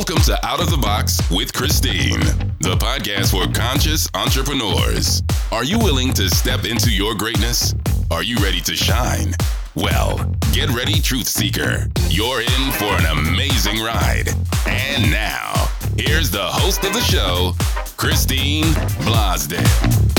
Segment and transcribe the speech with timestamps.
[0.00, 2.20] Welcome to Out of the Box with Christine,
[2.60, 5.22] the podcast for conscious entrepreneurs.
[5.52, 7.74] Are you willing to step into your greatness?
[8.10, 9.34] Are you ready to shine?
[9.74, 10.16] Well,
[10.52, 11.86] get ready, Truth Seeker.
[12.08, 14.30] You're in for an amazing ride.
[14.66, 15.68] And now,
[15.98, 17.52] here's the host of the show,
[17.98, 18.72] Christine
[19.04, 20.09] Blasdale.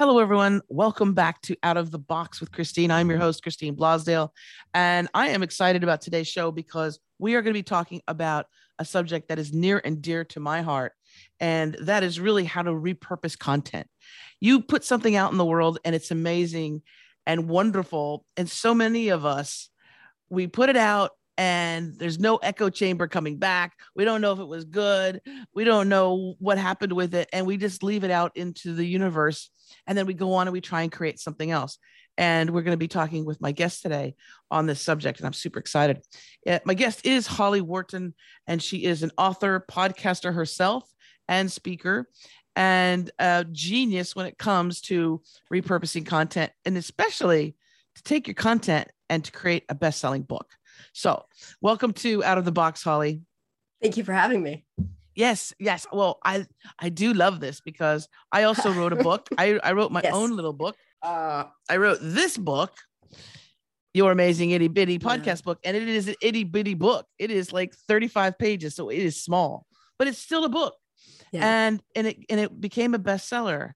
[0.00, 0.62] Hello, everyone.
[0.70, 2.90] Welcome back to Out of the Box with Christine.
[2.90, 4.30] I'm your host, Christine Blasdale,
[4.72, 8.46] and I am excited about today's show because we are going to be talking about
[8.78, 10.94] a subject that is near and dear to my heart,
[11.38, 13.88] and that is really how to repurpose content.
[14.40, 16.80] You put something out in the world, and it's amazing
[17.26, 19.68] and wonderful, and so many of us
[20.30, 21.10] we put it out
[21.40, 23.72] and there's no echo chamber coming back.
[23.96, 25.22] We don't know if it was good.
[25.54, 27.30] We don't know what happened with it.
[27.32, 29.48] And we just leave it out into the universe.
[29.86, 31.78] And then we go on and we try and create something else.
[32.18, 34.14] And we're going to be talking with my guest today
[34.50, 35.18] on this subject.
[35.18, 36.00] And I'm super excited.
[36.46, 38.14] Uh, my guest is Holly Worton,
[38.46, 40.84] and she is an author, podcaster herself,
[41.28, 42.08] and speaker
[42.56, 45.22] and a genius when it comes to
[45.52, 47.54] repurposing content and especially
[47.94, 50.46] to take your content and to create a best-selling book.
[50.92, 51.24] So,
[51.60, 53.22] welcome to Out of the Box, Holly.
[53.82, 54.64] Thank you for having me.
[55.14, 55.86] Yes, yes.
[55.92, 56.46] Well, I
[56.78, 59.28] I do love this because I also wrote a book.
[59.38, 60.14] I I wrote my Yes.
[60.14, 60.76] own little book.
[61.02, 62.72] Uh, I wrote this book,
[63.94, 64.98] Your Amazing Itty Bitty Yeah.
[64.98, 67.06] Podcast Book, and it is an itty bitty book.
[67.18, 69.66] It is like 35 pages, so it is small,
[69.98, 70.74] but it's still a book.
[71.32, 71.46] Yeah.
[71.66, 73.72] And and it and it became a bestseller.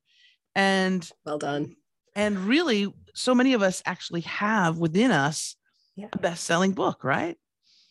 [0.55, 1.75] And well done.
[2.15, 5.57] and really so many of us actually have within us
[5.97, 6.09] Yeah.
[6.13, 7.37] a best-selling book, right?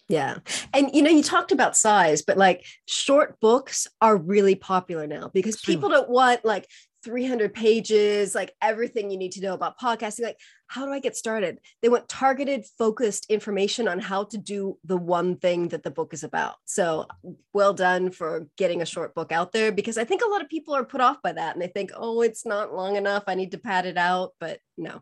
[0.10, 0.40] Yeah.
[0.74, 5.30] And you know, you talked about size, but like short books are really popular now
[5.34, 6.68] because people don't want like
[7.04, 10.24] 300 pages, like everything you need to know about podcasting.
[10.24, 11.60] Like, how do I get started?
[11.82, 16.14] They want targeted, focused information on how to do the one thing that the book
[16.14, 16.56] is about.
[16.66, 17.08] So,
[17.54, 20.50] well done for getting a short book out there because I think a lot of
[20.50, 23.24] people are put off by that and they think, oh, it's not long enough.
[23.28, 24.32] I need to pad it out.
[24.40, 25.02] But no.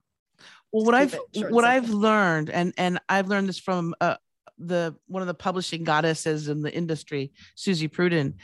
[0.71, 1.65] Well, what I've it short and what.
[1.65, 4.15] I've learned, and and I've learned this from uh,
[4.67, 8.35] the one of the publishing goddesses in the industry, Suzy Prudden,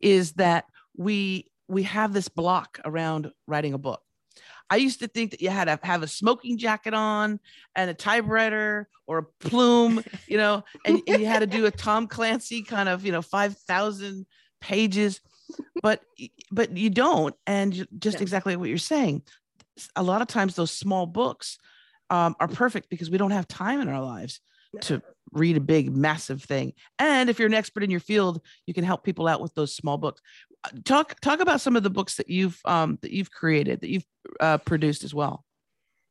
[0.00, 0.64] is that
[0.96, 4.00] we we have this block around writing a book.
[4.70, 7.40] I used to think that you had to have a smoking jacket on
[7.74, 11.70] and a typewriter or a plume, you know, and, and you had to do a
[11.70, 14.26] Tom Clancy kind of, you know, 5,000
[14.60, 15.20] pages,
[15.82, 16.02] but,
[16.52, 17.34] but you don't.
[17.46, 18.22] And just Yeah.
[18.22, 19.22] exactly what you're saying.
[19.96, 21.58] A lot of times those small books
[22.10, 24.40] um, are perfect because we don't have time in our lives.
[24.82, 25.02] To
[25.32, 26.72] read a big, massive thing.
[26.98, 29.74] And if you're an expert in your field, you can help people out with those
[29.74, 30.20] small books.
[30.64, 33.90] Uh, Talk talk about some of the books that you've um, that you've created that
[33.90, 34.06] you've
[34.40, 35.44] uh, produced as well.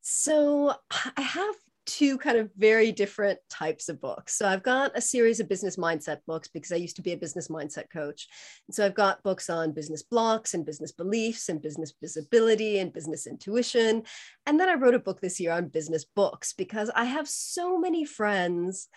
[0.02, 1.56] So I have
[1.88, 4.38] two kind of very different types of books.
[4.38, 7.18] So I've got a series of business mindset books because I used to be a
[7.18, 8.28] business mindset coach.
[8.68, 12.94] And so I've got books on business blocks and business beliefs and business visibility and
[12.94, 14.04] business intuition.
[14.46, 17.80] And then I wrote a book this year on business books because I have so
[17.80, 18.90] many friends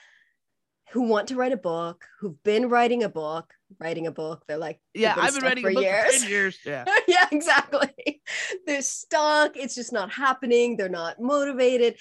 [0.90, 4.42] who want to write a book, who've been writing a book, writing a book.
[4.48, 6.14] They're like, Yeah, I've been writing for a book years.
[6.16, 6.58] for 10 years.
[6.66, 6.84] Yeah.
[7.08, 8.20] yeah, exactly.
[8.66, 9.56] They're stuck.
[9.56, 10.76] It's just not happening.
[10.76, 11.96] They're not motivated.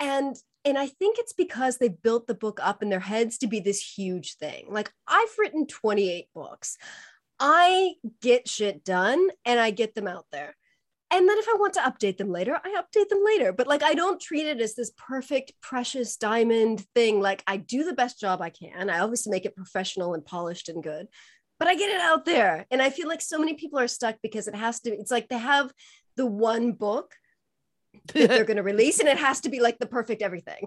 [0.00, 3.46] And and I think it's because they built the book up in their heads to
[3.46, 4.66] be this huge thing.
[4.68, 6.76] Like I've written 28 books.
[7.40, 10.56] I get shit done and I get them out there.
[11.10, 13.52] And then if I want to update them later, I update them later.
[13.52, 17.20] But like I don't treat it as this perfect, precious diamond thing.
[17.20, 18.90] Like I do the best job I can.
[18.90, 21.06] I obviously make it professional and polished and good
[21.58, 22.66] but I get it out there.
[22.70, 25.28] And I feel like so many people are stuck because it has to, it's like
[25.28, 25.72] they have
[26.16, 27.14] the one book
[28.14, 30.66] that they're going to release and it has to be like the perfect everything.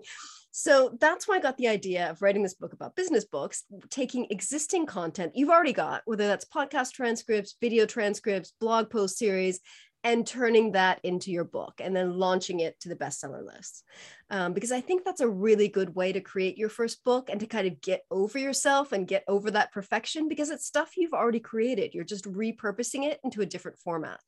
[0.52, 4.28] So that's why I got the idea of writing this book about business books, taking
[4.30, 9.62] existing content you've already got, whether that's podcast transcripts, video transcripts, blog post series,
[10.04, 13.84] and turning that into your book and then launching it to the bestseller list.
[14.30, 17.40] Um, because I think that's a really good way to create your first book and
[17.40, 21.14] to kind of get over yourself and get over that perfection because it's stuff you've
[21.14, 21.94] already created.
[21.94, 24.20] You're just repurposing it into a different format.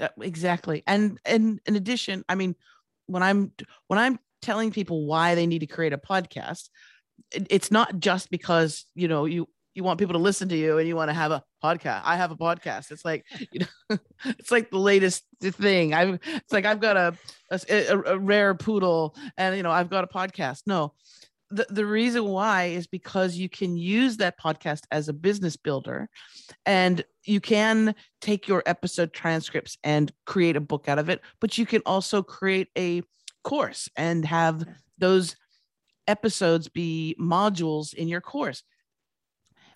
[0.00, 0.82] Uh, exactly.
[0.86, 2.54] And and in addition i mean
[3.06, 3.52] when i'm
[3.88, 6.70] when i'm telling people why they need to create a podcast
[7.32, 10.78] it- it's not just because you know you you want people to listen to you
[10.78, 12.90] and you want to have a podcast i have a podcast.
[12.92, 13.60] It's like you
[13.90, 15.94] know it's like the latest thing.
[15.94, 17.14] I've it's like i've got a
[17.50, 20.62] a, a- a rare poodle and you know i've got a podcast.
[20.66, 20.94] No.
[21.52, 26.08] The, the reason why is because you can use that podcast as a business builder
[26.64, 31.58] and you can take your episode transcripts and create a book out of it but
[31.58, 33.02] you can also create a
[33.42, 34.64] course and have
[34.98, 35.36] those
[36.06, 38.62] episodes be modules in your course.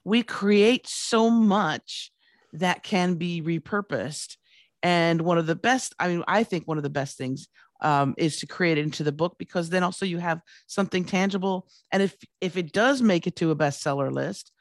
[0.04, 2.12] We create so much
[2.52, 4.36] that can be repurposed.
[4.82, 7.48] And one of the best, I mean, I think one of the best things
[7.80, 11.68] um, is to create it into the book because then also you have something tangible.
[11.90, 14.52] And if if it does make it to a bestseller list,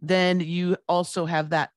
[0.00, 1.70] then you also have that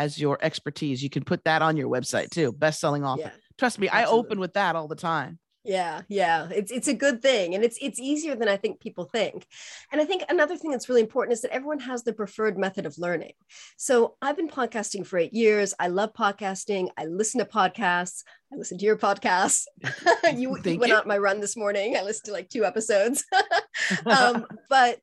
[0.00, 1.02] as your expertise.
[1.02, 2.52] You can put that on your website too.
[2.52, 3.20] Best-selling author.
[3.20, 5.38] Yeah, Trust me, I open with that all the time.
[5.62, 6.48] yeah, yeah.
[6.50, 9.46] It's it's a good thing, and it's it's easier than I think people think.
[9.92, 12.86] And I think another thing that's really important is that everyone has their preferred method
[12.86, 13.34] of learning.
[13.76, 15.74] So I've been podcasting for eight years.
[15.78, 16.88] I love podcasting.
[16.96, 18.22] I listen to podcasts.
[18.50, 19.66] I listen to your podcasts.
[20.34, 20.96] you, you went you.
[20.96, 21.94] out my run this morning.
[21.94, 23.22] I listened to like two episodes.
[24.06, 24.98] um, but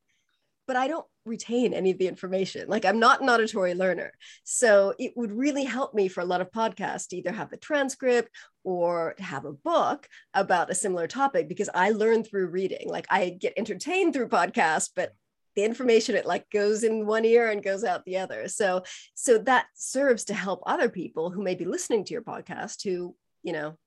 [0.66, 2.68] but I don't retain any of the information.
[2.68, 4.12] Like I'm not an auditory learner.
[4.44, 7.58] So it would really help me for a lot of podcasts to either have a
[7.58, 8.30] transcript
[8.64, 12.90] or have a book about a similar topic because I learn through reading.
[12.90, 15.14] Like I get entertained through podcasts, but
[15.56, 18.48] the information it like goes in one ear and goes out the other.
[18.48, 18.84] So
[19.16, 23.16] so that serves to help other people who may be listening to your podcast who,
[23.44, 23.78] you know,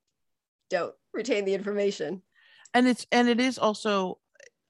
[0.68, 2.22] don't retain the information.
[2.74, 4.18] and it's and it is also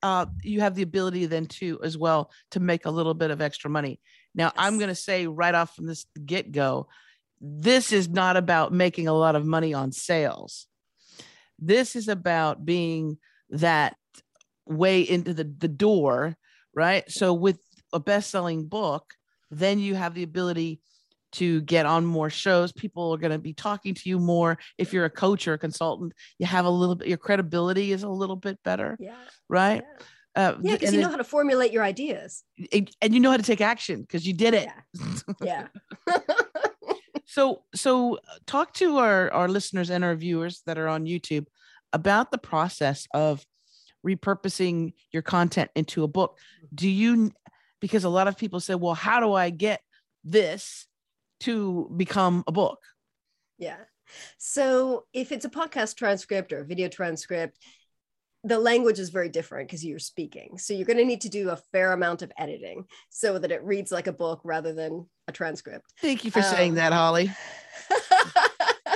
[0.03, 3.41] uh you have the ability then to as well to make a little bit of
[3.41, 4.01] extra money.
[4.35, 6.89] Now i'm going to say right off from this get-go
[7.41, 10.67] this is not about making a lot of money on sales.
[11.59, 13.17] This is about being
[13.49, 13.97] that
[14.67, 16.37] way into the, the door
[16.75, 17.11] right?
[17.11, 17.59] So with
[17.93, 19.15] a best-selling book
[19.51, 20.81] then you have the ability
[21.33, 24.93] to get on more shows people are going to be talking to you more if
[24.93, 28.09] you're a coach or a consultant you have a little bit your credibility is a
[28.09, 29.15] little bit better Yeah.
[29.49, 29.83] right
[30.37, 30.49] Yeah.
[30.51, 32.43] uh, Yeah, because you know how to formulate your ideas.
[32.73, 34.69] and- and you know how to take action because you did it
[35.43, 35.67] Yeah.
[36.09, 36.19] Yeah.
[37.27, 41.47] so so uh, talk to our our listeners and our viewers that are on youtube
[41.93, 43.45] about the process of
[44.07, 46.39] repurposing your content into a book
[46.75, 47.31] do you
[47.81, 49.81] because a lot of people say well how do i get
[50.25, 50.87] this
[51.41, 52.79] to become a book
[53.59, 53.77] Yeah.
[54.39, 57.59] So if it's a podcast transcript or a video transcript,
[58.43, 60.59] the language is very different because you're speaking.
[60.59, 63.63] So you're going to need to do a fair amount of editing so that it
[63.63, 65.85] reads like a book rather than a transcript.
[66.01, 67.31] thank you for saying Um, that holly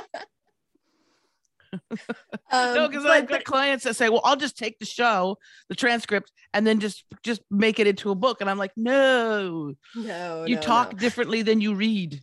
[1.73, 5.37] no Um, because i've got clients that say well i'll just take the show
[5.69, 9.75] the transcript and then just just make it into a book and i'm like no
[9.97, 10.99] no, you no, talk no.
[10.99, 12.21] differently than you read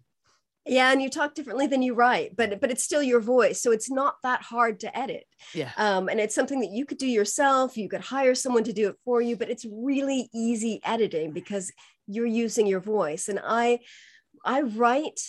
[0.66, 3.72] Yeah, and you talk differently than you write, but but it's still your voice, so
[3.72, 5.26] it's not that hard to edit.
[5.54, 8.74] yeah um, and it's something that you could do yourself you could hire someone to
[8.74, 11.72] do it for you but it's really easy editing because
[12.08, 13.80] you're using your voice and i
[14.46, 15.20] i write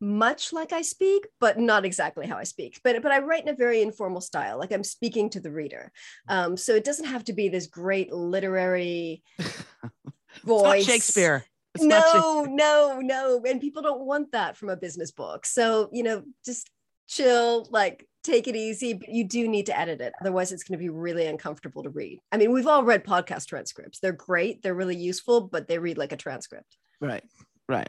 [0.00, 3.50] much like i speak but not exactly how i speak but but i write in
[3.50, 5.92] a very informal style like i'm speaking to the reader
[6.28, 9.22] um, so it doesn't have to be this great literary
[10.44, 11.44] voice not Shakespeare.
[11.74, 13.42] It's no, no, no.
[13.46, 15.46] And people don't want that from a business book.
[15.46, 16.68] So, you know, just
[17.08, 20.12] chill, like take it easy, but you do need to edit it.
[20.20, 22.20] Otherwise, it's going to be really uncomfortable to read.
[22.32, 24.00] I mean, we've all read podcast transcripts.
[24.00, 26.76] They're great, they're really useful, but they read like a transcript.
[27.00, 27.24] Right.
[27.68, 27.88] Right.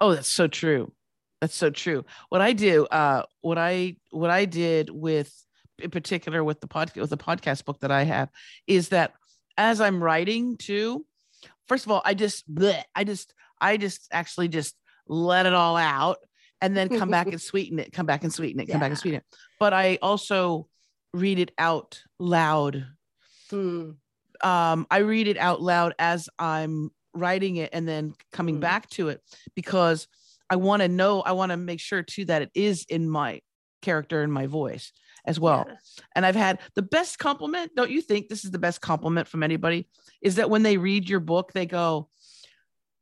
[0.00, 0.92] Oh, that's so true.
[1.40, 2.04] That's so true.
[2.28, 5.32] What I do, uh, what I what I did with
[5.78, 8.28] in particular with the podcast with the podcast book that I have
[8.66, 9.12] is that
[9.56, 11.04] as I'm writing too,
[11.68, 14.74] first of all, I just bleh, I just I just actually just
[15.06, 16.18] let it all out
[16.60, 18.98] and then come back and sweeten it, come back and sweeten it, come back and
[18.98, 19.24] sweeten it.
[19.58, 20.68] But I also
[21.14, 22.86] read it out loud
[23.50, 23.90] Hmm.
[24.42, 28.60] um, I read it out loud as I'm writing it and then coming Mm.
[28.60, 29.20] back to it
[29.54, 30.08] because
[30.48, 33.40] I want to know, I want to make sure too that it is in my
[33.82, 34.90] character and my voice
[35.24, 35.64] as well.
[35.68, 35.76] Yeah.
[36.16, 37.72] And I've had the best compliment.
[37.74, 39.88] Don't you think this is the best compliment from anybody?
[40.20, 42.08] Is that when they read your book, they go,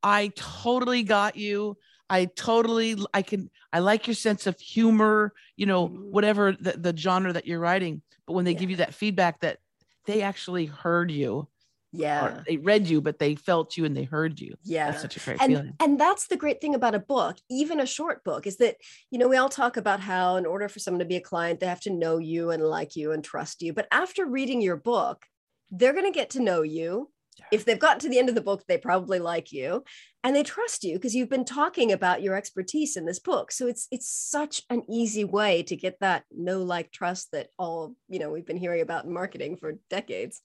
[0.02, 1.76] I totally got you.
[2.08, 6.10] I totally, I can, I like your sense of humor, you know, Mhm.
[6.10, 8.02] whatever the, the genre that you're writing.
[8.26, 9.58] But when they give you that feedback that
[10.06, 11.48] they actually heard you,
[11.92, 12.42] Yeah.
[12.46, 14.54] they read you, but they felt you and they heard you.
[14.62, 14.90] Yeah.
[14.90, 15.72] That's such a great and feeling.
[15.80, 18.76] and that's the great thing about a book even a short book is that
[19.10, 21.60] you know we all talk about how in order for someone to be a client
[21.60, 24.76] they have to know you and like you and trust you but after reading your
[24.76, 25.24] book
[25.70, 27.10] they're going to get to know you
[27.50, 29.82] if they've gotten to the end of the book they probably like you
[30.22, 33.66] and they trust you because you've been talking about your expertise in this book so
[33.66, 38.18] it's it's such an easy way to get that know like trust that all you
[38.18, 40.42] know we've been hearing about in marketing for decades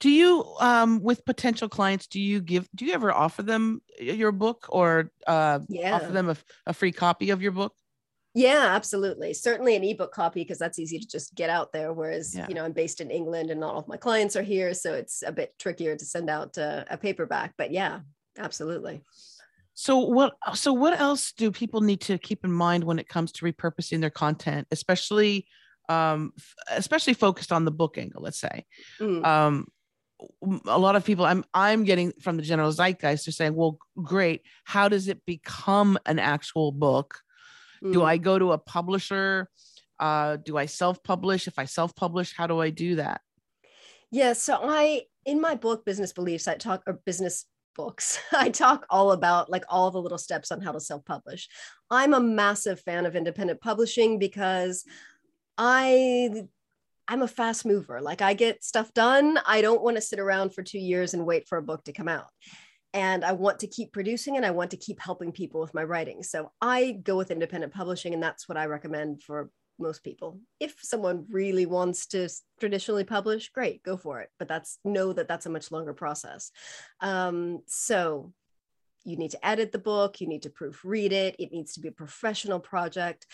[0.00, 4.30] Do you, um, with potential clients, do you give, do you ever offer them your
[4.30, 6.36] book or uh, yeah offer them a,
[6.66, 7.74] a free copy of your book?
[8.34, 9.34] Yeah, absolutely.
[9.34, 11.92] Certainly an ebook copy because that's easy to just get out there.
[11.92, 12.46] Whereas, Yeah.
[12.48, 14.74] you know, I'm based in England and not all of my clients are here.
[14.74, 17.54] So it's a bit trickier to send out uh, a paperback.
[17.58, 18.00] But yeah,
[18.38, 19.02] absolutely.
[19.74, 23.32] So what so what else do people need to keep in mind when it comes
[23.32, 25.46] to repurposing their content, especially
[25.88, 26.32] um
[26.70, 28.66] especially focused on the book angle, let's say.
[29.00, 29.66] Mm, Um
[30.66, 34.42] a lot of people I'm I'm getting from the general zeitgeist they're saying, "Well, great.
[34.64, 37.20] How does it become an actual book?
[37.82, 38.04] Do mm.
[38.04, 39.48] I go to a publisher?
[39.98, 41.46] Uh do I self-publish?
[41.46, 43.20] If I self-publish, how do I do that?"
[44.10, 47.46] Yeah, so I in my book Business Beliefs I talk or business
[47.76, 48.18] books.
[48.32, 51.48] I talk all about like all the little steps on how to self-publish.
[51.90, 54.84] I'm a massive fan of independent publishing because
[55.56, 56.48] I
[57.08, 58.00] I'm a fast mover.
[58.00, 59.38] Like I get stuff done.
[59.46, 61.92] I don't want to sit around for 2 years and wait for a book to
[61.92, 62.28] come out.
[62.94, 65.84] And I want to keep producing and I want to keep helping people with my
[65.84, 66.22] writing.
[66.22, 70.40] So I go with independent publishing and that's what I recommend for most people.
[70.60, 72.28] If someone really wants to
[72.60, 74.30] traditionally publish, great, go for it.
[74.38, 76.50] But that's know that that's a much longer process.
[77.00, 78.32] Um, so
[79.04, 81.88] you need to edit the book, you need to proofread it, it needs to be
[81.88, 83.26] a professional project.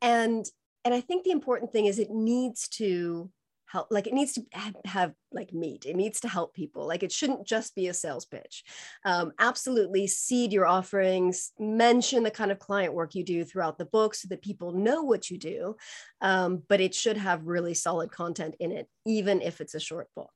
[0.00, 0.46] And
[0.86, 3.28] and I think the important thing is it needs to
[3.66, 5.84] help like it needs to have, have like meat.
[5.84, 6.86] It needs to help people.
[6.86, 8.62] Like it shouldn't just be a sales pitch.
[9.04, 13.84] Um, absolutely seed your offerings mention the kind of client work you do throughout the
[13.84, 15.74] book so that people know what you do.
[16.20, 20.06] Um, but it should have really solid content in it even if it's a short
[20.14, 20.30] book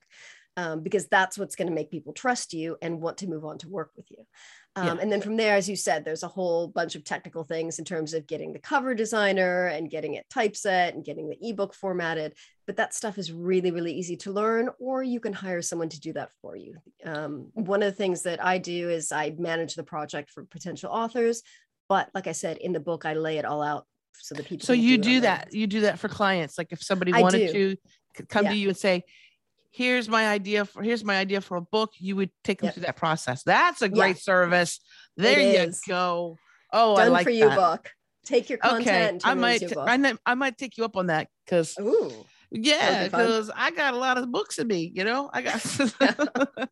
[0.57, 3.59] um, because that's what's going to make people trust you and want to move on
[3.59, 4.25] to work with you
[4.76, 4.97] um, Yeah.
[5.02, 7.85] and then from there as you said there's a whole bunch of technical things in
[7.85, 12.35] terms of getting the cover designer and getting it typeset and getting the ebook formatted
[12.66, 16.00] but that stuff is really really easy to learn or you can hire someone to
[16.00, 19.75] do that for you um, one of the things that i do is i manage
[19.75, 21.42] the project for potential authors
[21.88, 23.87] but like i said in the book i lay it all out
[24.23, 25.54] so that people So you on do that.
[25.54, 26.59] You do that for clients.
[26.59, 27.76] Like if somebody wanted to
[28.28, 28.50] come Yeah.
[28.50, 29.04] to you and say,
[29.70, 32.74] "Here's my idea for here's my idea for a book," you would take them Yep.
[32.74, 33.42] through that process.
[33.42, 33.94] That's a Yeah.
[33.94, 34.80] great service.
[35.16, 35.80] There you is.
[35.86, 36.36] go.
[36.72, 37.56] Oh, I like for you that.
[37.56, 37.90] book
[38.24, 39.88] take your content Okay, I might, into a book.
[39.88, 41.74] I, might- I might take you up on that because
[42.52, 44.92] yeah, because I got a lot of books in me.
[44.94, 45.60] You know, I got.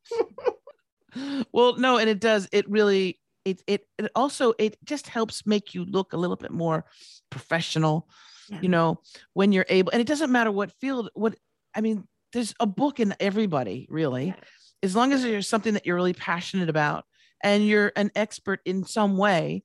[1.52, 2.48] well, no, and it does.
[2.52, 3.18] It really.
[3.44, 6.84] It, it it also it just helps make you look a little bit more
[7.30, 8.06] professional
[8.50, 8.58] Yeah.
[8.60, 9.00] you know
[9.32, 11.34] when you're able and it doesn't matter what field what
[11.74, 14.34] i mean there's a book in everybody really Yeah.
[14.82, 17.04] as long as there's something that you're really passionate about
[17.42, 19.62] and you're an expert in some way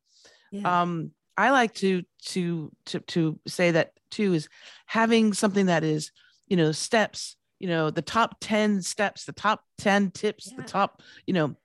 [0.51, 0.82] Yeah.
[0.82, 4.48] um i like to to to to say that too is
[4.86, 6.12] having something that is
[6.48, 11.01] you know steps you know the top 10 steps the top 10 tips the top
[11.25, 11.55] you know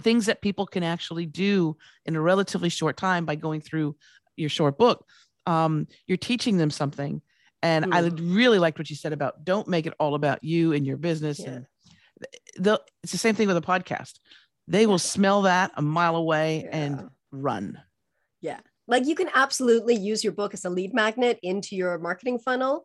[0.00, 3.94] things that people can actually do in a relatively short time by going through
[4.36, 5.04] your short book
[5.46, 7.20] um you're teaching them something
[7.62, 8.34] and i Mhm.
[8.34, 11.38] really liked what you said about don't make it all about you and your business
[11.38, 11.50] Yeah.
[11.50, 11.66] and
[12.58, 14.18] they'll it's the same thing with a podcast
[14.68, 16.76] they will smell that a mile away Yeah.
[16.76, 17.80] and run
[18.40, 18.60] Yeah.
[18.88, 22.84] Like you can absolutely use your book as a lead magnet into your marketing funnel,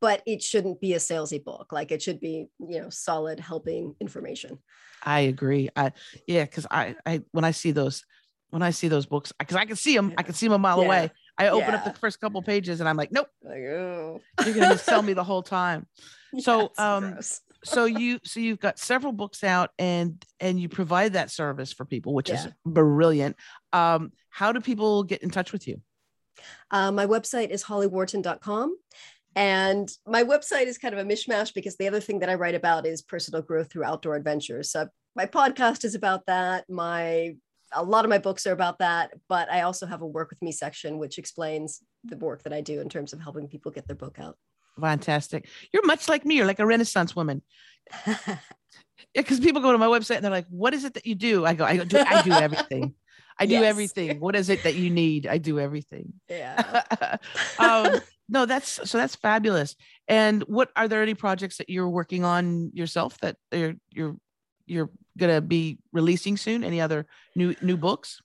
[0.00, 1.72] but it shouldn't be a salesy book.
[1.72, 4.58] Like it should be, you know, solid helping information.
[5.04, 5.68] I agree.
[5.76, 5.92] I
[6.26, 8.04] yeah, because I I when I see those
[8.50, 10.58] when I see those books because I can see them, I can see them a
[10.58, 10.86] mile Yeah.
[10.86, 11.10] away.
[11.36, 14.20] I open up the first couple pages and I'm like, nope, Like, oh.
[14.44, 15.86] you're gonna sell me the whole time.
[16.40, 17.18] So, Yes, um.
[17.62, 21.84] So you so you've got several books out and and you provide that service for
[21.84, 23.36] people, which is brilliant.
[23.72, 25.80] Um, how do people get in touch with you?
[26.72, 28.76] Uh, my website is hollyworton.com.
[29.36, 32.54] And my website is kind of a mishmash because the other thing that I write
[32.54, 34.70] about is personal growth through outdoor adventures.
[34.70, 36.64] So my podcast is about that.
[36.68, 37.36] My
[37.74, 40.40] a lot of my books are about that, but I also have a work with
[40.42, 43.86] me section which explains the work that I do in terms of helping people get
[43.86, 44.36] their book out.
[44.80, 45.48] Fantastic.
[45.72, 46.36] You're much like me.
[46.36, 47.42] You're like a Renaissance woman.
[49.14, 51.14] Yeah, because people go to my website and they're like, "What is it that you
[51.14, 52.94] do?" I go, "I do, I do everything.
[53.38, 53.64] I do Yes.
[53.64, 54.20] everything.
[54.20, 55.26] What is it that you need?
[55.26, 56.82] I do everything." yeah.
[57.58, 59.76] um, no, that's so that's fabulous.
[60.08, 64.16] And what are there any projects that you're working on yourself that you're you're
[64.66, 66.64] you're gonna be releasing soon?
[66.64, 68.20] Any other new new books?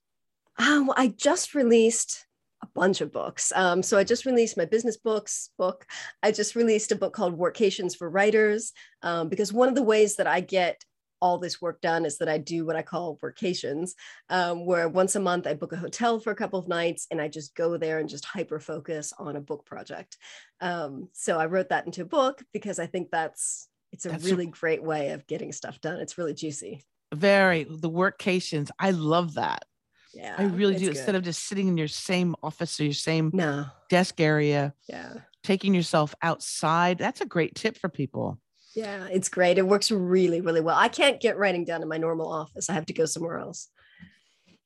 [0.57, 2.25] Um, well, I just released
[2.61, 3.53] a bunch of books.
[3.55, 5.85] Um, so I just released my business books book.
[6.21, 10.17] I just released a book called Workations for Writers um, because one of the ways
[10.17, 10.83] that I get
[11.21, 13.91] all this work done is that I do what I call workations,
[14.29, 17.21] um, where once a month I book a hotel for a couple of nights and
[17.21, 20.17] I just go there and just hyper focus on a book project.
[20.61, 24.25] Um, so I wrote that into a book because I think that's it's a That's
[24.25, 25.99] a- really great way of getting stuff done.
[25.99, 26.83] It's really juicy.
[27.13, 28.69] Very the workations.
[28.79, 29.65] I love that.
[30.13, 30.35] Yeah.
[30.37, 30.85] I really do.
[30.87, 30.95] good.
[30.97, 33.65] Instead of just sitting in your same office or your same no.
[33.89, 35.13] desk area, Yeah.
[35.43, 36.97] taking yourself outside.
[36.97, 38.39] That's a great tip for people.
[38.75, 39.57] Yeah, it's great.
[39.57, 40.77] It works really, really well.
[40.77, 42.69] I can't get writing done in my normal office.
[42.69, 43.67] I have to go somewhere else.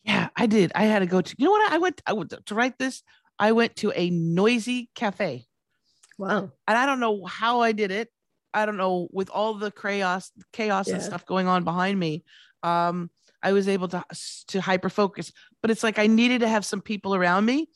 [0.04, 0.72] Yeah, I did.
[0.76, 1.72] I had to go to, you know what?
[1.72, 3.02] I went, I went to write this.
[3.40, 5.46] I went to a noisy cafe
[6.18, 6.52] Wow.
[6.68, 8.10] and I don't know how I did it.
[8.54, 12.24] I don't know with all the chaos, chaos and stuff going on behind me.
[12.62, 13.10] Um,
[13.42, 14.04] I was able to
[14.48, 15.32] to hyper focus,
[15.62, 17.68] but it's like I needed to have some people around me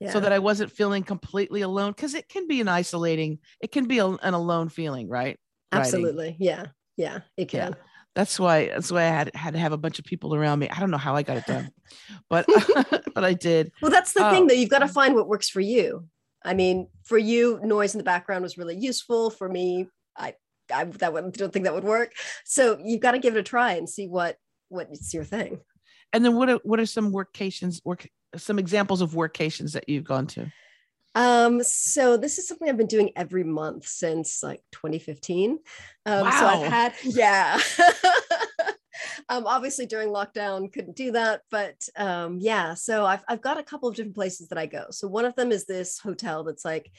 [0.00, 0.12] Yeah.
[0.12, 3.86] so that I wasn't feeling completely alone because it can be an isolating, it can
[3.86, 5.38] be a, an alone feeling, right?
[5.72, 5.86] Writing.
[5.86, 6.36] Absolutely.
[6.38, 6.66] Yeah.
[6.96, 7.20] Yeah.
[7.36, 7.66] It Yeah.
[7.68, 7.76] can.
[8.14, 10.68] That's why that's why I had had to have a bunch of people around me.
[10.70, 11.70] I don't know how I got it done,
[12.30, 12.46] but
[13.14, 13.72] but I did.
[13.80, 14.30] Well, that's the Oh.
[14.30, 14.54] thing though.
[14.54, 16.08] You've got to find what works for you.
[16.44, 19.30] I mean, for you, noise in the background was really useful.
[19.30, 20.34] For me, I
[20.72, 22.12] I that would, don't think that would work.
[22.44, 24.36] So you've got to give it a try and see what
[24.68, 25.60] what's your thing.
[26.12, 30.04] And then what are what are some workations work some examples of workations that you've
[30.04, 30.52] gone to?
[31.14, 35.58] Um, so this is something I've been doing every month since like 2015.
[36.04, 37.58] Um, so I've had, yeah.
[39.30, 42.74] um, obviously during lockdown couldn't do that, but um, yeah.
[42.74, 44.86] So I've I've got a couple of different places that I go.
[44.90, 46.90] So one of them is this hotel that's like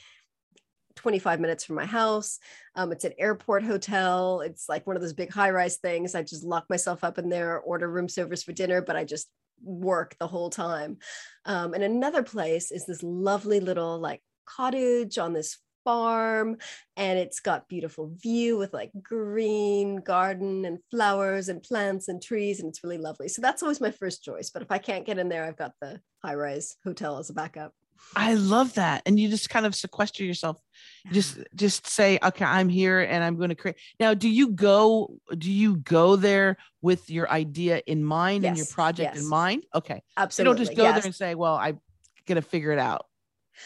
[0.98, 2.38] 25 minutes from my house.
[2.74, 4.40] Um, it's an airport hotel.
[4.40, 6.14] It's like one of those big high rise things.
[6.14, 9.28] I just lock myself up in there, order room service for dinner, but I just
[9.62, 10.98] work the whole time.
[11.44, 16.56] Um, and another place is this lovely little like cottage on this farm
[16.96, 22.60] and it's got beautiful view with like green garden and flowers and plants and trees
[22.60, 25.18] and it's really lovely so that's always my first choice but if i can't get
[25.18, 27.72] in there i've got the high rise hotel as a backup
[28.16, 29.02] I love that.
[29.06, 30.60] And you just kind of sequester yourself.
[31.04, 33.76] You Just just say, okay, I'm here and I'm going to create.
[34.00, 38.64] Now, do you go do you go there with your idea in mind and your
[38.66, 39.64] Yes, project in mind?
[39.74, 40.02] Okay.
[40.16, 40.94] absolutely you don't just go yes.
[40.94, 41.80] there and say, well, I'm
[42.26, 43.06] gonna figure it out.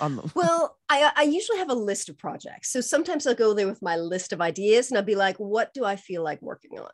[0.01, 3.53] On the well I, I usually have a list of projects so sometimes i'll go
[3.53, 6.41] there with my list of ideas and i'll be like what do i feel like
[6.41, 6.89] working on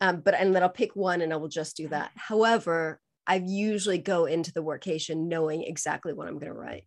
[0.00, 3.36] um, but and then i'll pick one and i will just do that however i
[3.46, 6.84] usually go into the workation knowing exactly what i'm going to write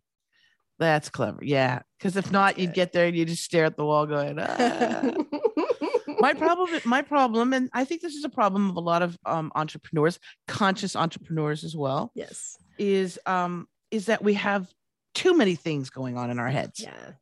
[0.78, 1.40] That's clever.
[1.42, 1.80] Yeah.
[1.98, 5.12] Because if not, you'd get there and you just stare at the wall going, "Ah."
[6.20, 9.18] my problem, my problem, and I think this is a problem of a lot of
[9.26, 14.72] um, entrepreneurs, conscious entrepreneurs as well, yes is um, is that we have
[15.14, 16.80] too many things going on in our heads.
[16.80, 17.12] yeah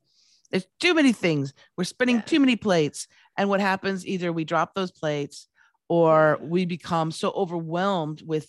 [0.53, 1.53] There's too many things.
[1.77, 2.23] We're spinning Yeah.
[2.33, 3.09] too many plates.
[3.37, 4.07] And what happens?
[4.07, 5.49] Either we drop those plates
[5.89, 8.47] or we become so overwhelmed with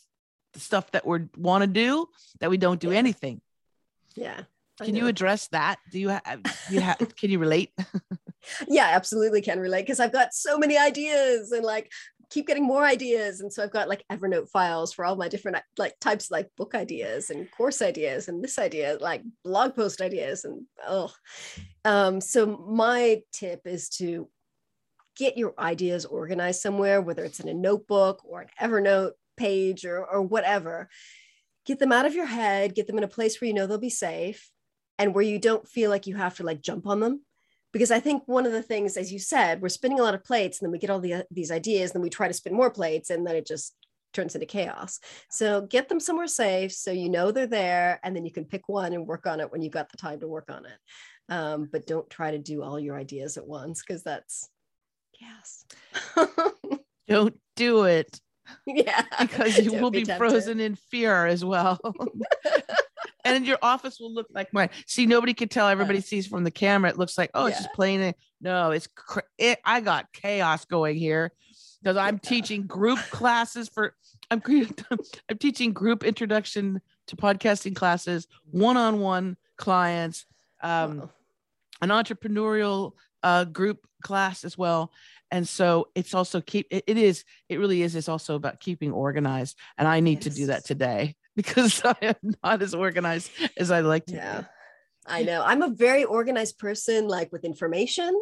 [0.53, 2.07] the stuff that we want to do
[2.39, 2.97] that we don't do Yeah.
[2.97, 3.41] anything.
[4.15, 4.41] yeah
[4.81, 5.77] I Can you address that?
[5.91, 7.71] Do you have, you have, can you relate?
[8.69, 11.91] yeah absolutely can relate because i've got so many ideas and like
[12.29, 15.57] keep getting more ideas and so i've got like evernote files for all my different
[15.77, 19.99] like types of like book ideas and course ideas and this idea like blog post
[19.99, 21.11] ideas and oh
[21.83, 24.29] um so my tip is to
[25.17, 30.05] get your ideas organized somewhere whether it's in a notebook or an evernote page or
[30.05, 30.89] or whatever
[31.65, 33.77] get them out of your head get them in a place where you know they'll
[33.77, 34.51] be safe
[34.97, 37.21] and where you don't feel like you have to like jump on them
[37.71, 40.23] because I think one of the things, as you said, we're spinning a lot of
[40.23, 42.53] plates, and then we get all the these ideas, and then we try to spin
[42.53, 43.75] more plates, and then it just
[44.11, 44.99] turns into chaos.
[45.29, 48.67] So get them somewhere safe, so you know they're there, and then you can pick
[48.67, 51.31] one and work on it when you've got the time to work on it.
[51.31, 54.49] Um, but don't try to do all your ideas at once, because that's
[55.19, 55.65] yes,
[57.07, 58.19] Don't do it
[58.67, 60.17] yeah, because you Don't will be, tempted.
[60.17, 61.79] frozen in fear as well.
[63.25, 64.69] and your office will look like mine.
[64.87, 65.67] See, nobody can tell.
[65.67, 66.89] Everybody sees from the camera.
[66.89, 68.13] It looks like, oh, it's just plain.
[68.41, 71.31] No, it's cr- it, I got chaos going here
[71.81, 72.29] because I'm Yeah.
[72.29, 73.95] teaching group classes for.
[74.31, 74.41] I'm
[75.29, 80.25] I'm teaching group introduction to podcasting classes, one-on-one clients,
[80.61, 81.09] um, Wow.
[81.81, 84.91] an entrepreneurial uh, group class as well.
[85.31, 88.91] And so it's also keep it, it is it really is it's also about keeping
[88.91, 89.57] organized.
[89.77, 93.81] And I need to do that today because I am not as organized as I'd
[93.81, 94.15] like to.
[94.15, 94.41] Yeah.
[94.41, 94.47] be.
[95.05, 95.43] I know.
[95.43, 98.13] I'm a very organized person, like with information.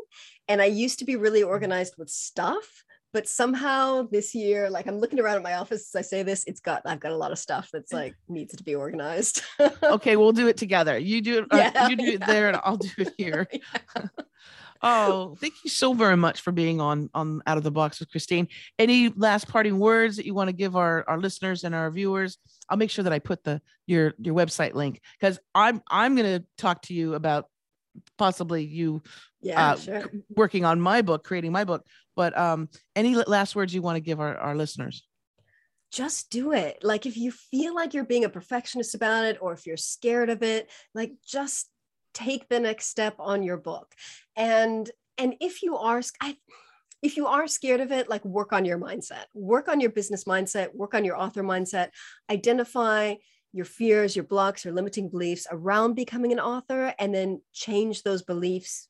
[0.48, 2.84] And I used to be really organized with stuff.
[3.14, 6.44] But somehow this year, like I'm looking around at my office as I say this,
[6.46, 9.42] it's got, I've got a lot of stuff that's like needs to be organized.
[9.82, 10.98] Okay, we'll do it together.
[10.98, 11.46] You do it.
[11.52, 13.48] uh, Yeah, you do it there, and I'll do it here.
[14.82, 18.10] Oh, thank you so very much for being on on Out of the Box with
[18.10, 18.48] Christine.
[18.78, 22.38] Any last parting words that you want to give our our listeners and our viewers?
[22.70, 26.40] I'll make sure that I put the your your website link because I'm I'm going
[26.40, 27.46] to talk to you about
[28.18, 29.02] possibly you
[29.42, 30.12] yeah, uh, sure.
[30.36, 31.86] working on my book, creating my book.
[32.16, 35.04] But um, any last words you want to give our, our listeners?
[35.92, 36.84] just do it.
[36.84, 40.30] Like if you feel like you're being a perfectionist about it, or if you're scared
[40.30, 41.70] of it, like just
[42.18, 43.94] take the next step on your book.
[44.36, 46.38] And and if you are, I,
[47.02, 50.26] if you are scared of it, like work on your mindset, work on your business
[50.26, 51.90] mindset, work on your author mindset,
[52.30, 53.16] identify
[53.52, 58.22] your fears, your blocks, your limiting beliefs around becoming an author, and then change those
[58.22, 58.90] beliefs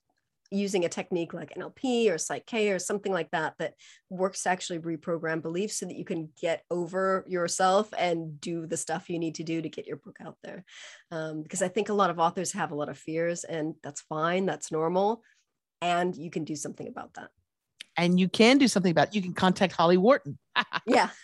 [0.51, 3.73] using a technique like NLP or Psych-K or something like that that
[4.09, 8.77] works to actually reprogram beliefs so that you can get over yourself and do the
[8.77, 10.63] stuff you need to do to get your book out there.
[11.11, 14.01] Um, because I think a lot of authors have a lot of fears, and that's
[14.01, 15.21] fine, that's normal,
[15.81, 17.29] and you can do something about that.
[17.99, 19.15] And you can do something about it.
[19.15, 20.37] You can contact Holly Worton.
[20.85, 21.09] yeah.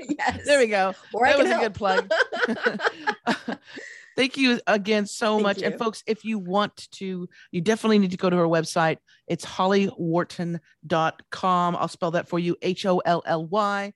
[0.00, 0.46] yes.
[0.46, 0.94] There we go.
[1.12, 1.60] Or that was help.
[1.60, 2.10] a good plug.
[4.18, 5.58] Thank you again so Thank much.
[5.58, 5.66] You.
[5.68, 8.96] And folks, if you want to, you definitely need to go to her website.
[9.28, 11.76] It's hollyworton.com.
[11.76, 13.92] I'll spell that for you H O L L Y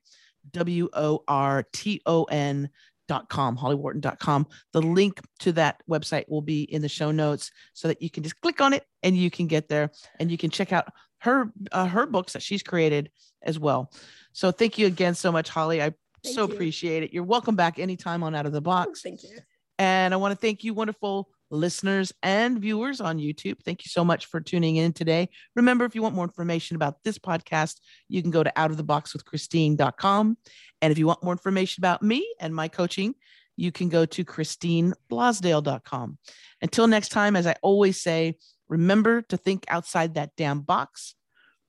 [0.51, 2.69] W O R T O N
[3.09, 7.89] dot com hollyworton.com the link to that website will be in the show notes so
[7.89, 10.49] that you can just click on it and you can get there and you can
[10.49, 13.91] check out her uh, her books that she's created as well
[14.31, 15.91] so thank you again so much holly i
[16.23, 16.53] thank so you.
[16.53, 19.37] appreciate it you're welcome back anytime on out of the box thank you
[19.79, 23.61] and I want to thank you, wonderful listeners and viewers on YouTube.
[23.63, 25.29] Thank you so much for tuning in today.
[25.55, 30.37] Remember, if you want more information about this podcast, you can go to outoftheboxwithchristine.com.
[30.81, 33.15] And if you want more information about me and my coaching,
[33.55, 36.17] you can go to christineblasdale.com.
[36.61, 41.15] Until next time, as I always say, remember to think outside that damn box.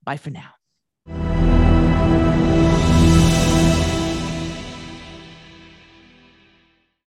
[0.03, 0.51] Bye for now.